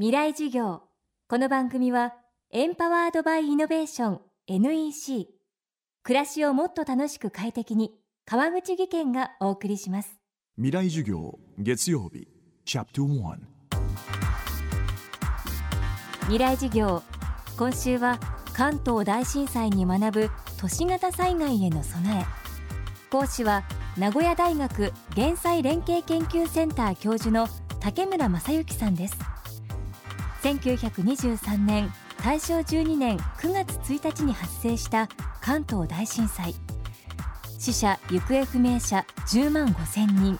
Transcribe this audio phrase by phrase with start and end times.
[0.00, 0.82] 未来授業。
[1.28, 2.14] この番組は
[2.52, 5.26] エンパワードバイイノベーション NEC
[6.04, 7.90] 暮らしをもっと楽しく快適に
[8.24, 10.20] 川口義賢がお送りします。
[10.54, 12.28] 未来授業月曜日
[12.64, 13.38] チャプト1
[16.26, 17.02] 未来授業
[17.58, 18.20] 今週は
[18.52, 20.30] 関東大震災に学ぶ
[20.60, 22.24] 都市型災害への備え。
[23.10, 23.64] 講師は
[23.96, 27.48] 名古屋大学減災連携研究センター教授の
[27.80, 29.18] 竹村正幸さんです
[30.42, 31.92] 1923年
[32.22, 35.08] 大正12年9月1日に発生した
[35.40, 36.54] 関東大震災。
[37.58, 40.38] 死者・行方不明者10万5千人。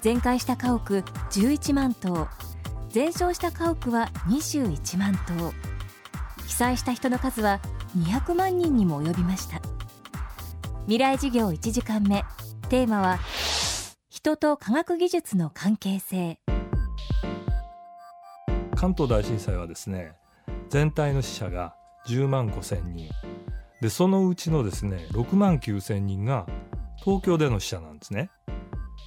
[0.00, 2.28] 全壊した家屋11万棟。
[2.90, 5.52] 全焼した家屋は21万棟。
[6.46, 7.60] 被災した人の数は
[7.98, 9.60] 200万人にも及びました。
[10.84, 12.24] 未来事業1時間目。
[12.68, 13.18] テーマは
[14.08, 16.38] 人と科学技術の関係性。
[18.76, 20.12] 関東大震災はですね
[20.68, 21.74] 全体の死者が
[22.06, 23.08] 10万5千人。
[23.80, 26.46] でそのうちのですね6万9千人が
[27.02, 28.30] 東京での死者なんですね。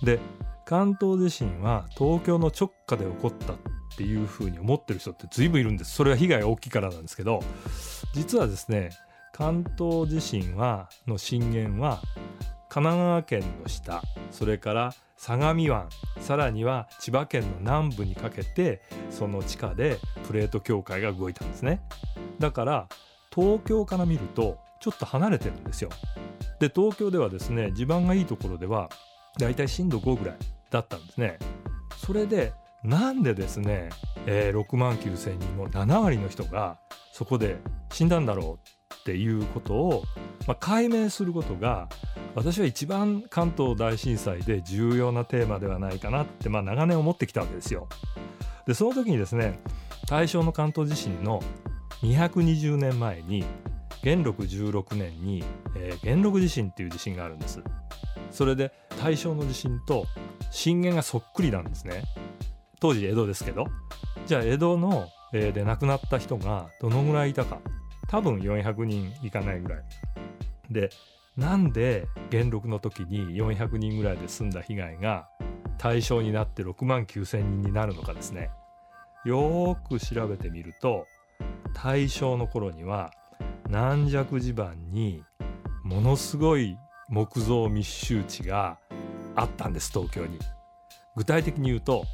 [0.04, 0.20] で
[0.66, 3.58] 関東地震は東京の直下で起こったっ
[3.98, 5.94] ていうふうに思ってる人って随分いるんです。
[5.94, 7.42] それは被害大きいからなんですけど
[8.14, 8.90] 実はですね
[9.34, 12.02] 関東地震はの震源は
[12.70, 15.90] 神奈川県の下それから相模湾
[16.22, 21.82] さらには千葉県の南部にかけてその地下でプレート境界が動いたんですね。
[22.40, 22.88] だから
[23.34, 25.90] 東京から見るとちょっと離れてるんですよ。
[26.60, 28.90] で東京ではですね地盤がいいところでは
[29.38, 30.38] だいたい震度5ぐらい
[30.70, 31.38] だったんですね。
[31.98, 32.54] それで
[32.84, 33.90] なんでですね、
[34.26, 36.80] えー、6万9千人の7割の人が
[37.12, 37.58] そこで
[37.92, 40.04] 死んだんだろうっていうことを、
[40.48, 41.88] まあ、解明することが
[42.36, 47.88] 私は一番関東大震災で重要なテーマではないかなって、まあ、長年思ってきたわけですよ。
[48.68, 49.60] でその時にですね
[50.08, 51.42] 大正の関東地震の
[52.04, 53.44] 220年前に
[54.04, 55.44] 元禄16年に、
[55.76, 57.62] えー、元禄地震っていう地震があるんです。
[58.32, 58.72] それで
[59.02, 60.06] 大正の地震と
[60.52, 62.04] 震源がそっくりなんですね。
[62.80, 63.66] 当時江戸ですけど
[64.26, 67.60] じゃあ江戸の、えー、で亡くなった人がどのぐらいいたか
[68.10, 69.84] 多分400人いかないぐらい。
[70.70, 70.90] で
[71.38, 75.30] なんで元禄の時に400人ぐらいで済んだ被害が
[75.78, 78.50] 対象になって6万9,000人になるのかですね
[79.26, 81.06] よく調べてみると
[81.74, 83.12] 大正の頃には
[83.70, 85.24] 軟弱地盤に
[85.84, 86.78] ものすごい
[87.08, 88.78] 木造密集地が
[89.36, 90.38] あったんです東京に
[91.16, 92.06] 具体的に言うと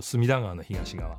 [0.00, 1.16] 隅田川の東側。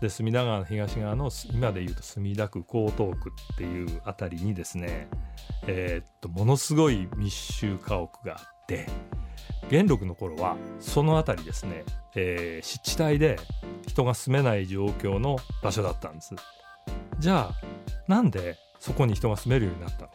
[0.00, 5.08] で隅田川の東側の今でいうと墨田区江東区っていう辺りにですね、
[5.66, 8.86] えー、っとものすごい密集家屋があって
[9.70, 11.84] 元禄の頃はその辺りですね、
[12.14, 13.38] えー、湿地帯で
[13.86, 16.34] 人が住めない状況の場所だったんです。
[17.18, 17.54] じゃあ
[18.06, 20.14] なんでそこに人が住めるようになったのか。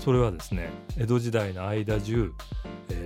[0.00, 2.32] それはですね江戸時代の間中、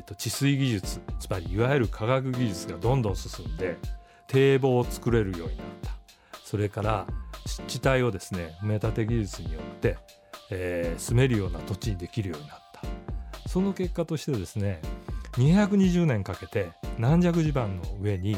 [0.02, 3.78] ーと治水技術つまりいわゆる科学技術がどんどん進んで
[4.26, 5.92] 堤防を作れるようになった。
[6.44, 7.06] それから
[7.46, 9.96] 湿地帯をですね埋め立て技術によって、
[10.50, 12.82] えー、住めるような土地にできるようになった。
[13.48, 14.80] その結果としてですね
[15.32, 18.36] 220年かけて軟弱地盤の上に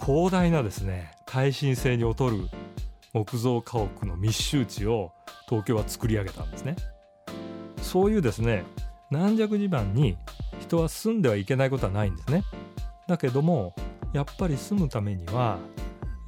[0.00, 2.48] 広大なですね耐震性に劣る
[3.12, 5.12] 木造家屋の密集地を
[5.48, 6.76] 東京は作り上げたんですね。
[7.80, 8.64] そういうですね
[9.10, 10.16] 軟弱地盤に
[10.66, 12.42] 人は住んではいけないことはないんですね
[13.08, 13.74] だけども
[14.12, 15.58] やっぱり住むためには、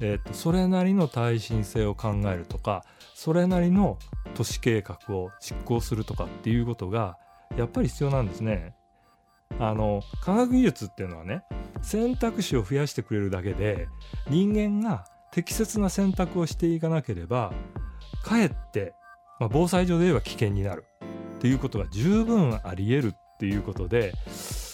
[0.01, 3.97] えーと、それなりの耐震性を考えるとかそれなりの
[4.35, 7.17] 都市計画を実行するとかっていうことが
[7.57, 8.75] やっぱり必要なんですね。
[9.57, 11.43] あの科学技術っていうのはね
[11.81, 13.87] 選択肢を増やしてくれるだけで
[14.29, 17.51] 人間が適切な選択をしていかなければ
[18.23, 18.93] かえって、
[19.39, 20.85] まあ、防災上で言えば危険になる
[21.37, 24.13] っていうことが十分あり得るっていうことで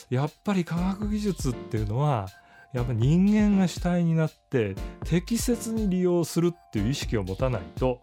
[0.09, 2.27] やっぱり科学技術っていうのは
[2.73, 8.01] やっぱ人間が主体になって適切に利用するっていう意識を持たないと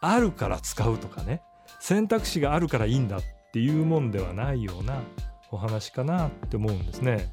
[0.00, 1.42] あるから使うとかね
[1.80, 3.20] 選択肢があるからいいんだっ
[3.52, 5.02] ていうもんではないような
[5.50, 7.32] お話かなって思うんですね。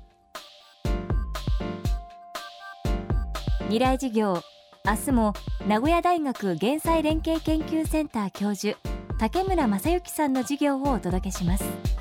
[3.66, 4.42] 未来事業
[4.86, 5.34] 明日も
[5.68, 8.78] 名古屋大学減災連携研究センター教授
[9.20, 11.93] 竹村正幸さんの授業をお届けします。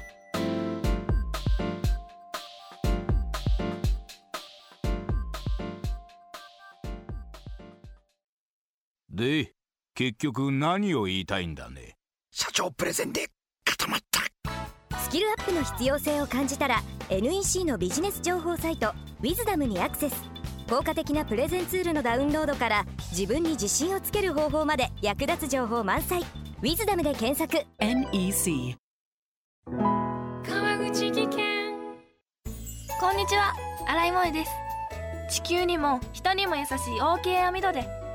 [9.22, 9.52] で
[9.94, 11.96] 結局何を言いたいんだね。
[12.32, 13.28] 社長プレゼンで
[13.64, 14.98] 固まった。
[14.98, 20.16] スキルアップの必要性を感じたら NEC のビジネス情報サイト「ウィズダムにアクセス。
[20.68, 26.22] 効果的なプレゼンツールのダウンロードから自分に自信をつける方法まで役立つ情報満載
[26.60, 27.64] 「ウィズダムで検索。
[27.78, 28.76] NEC
[29.66, 31.72] 川口技研。
[32.98, 33.54] こんにちは。
[33.86, 34.50] 新井萌です。
[35.30, 38.01] 地球にも人にも優しい OK 網戸で